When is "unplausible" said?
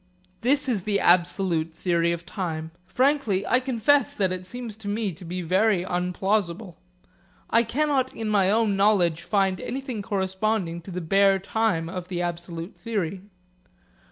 5.85-6.77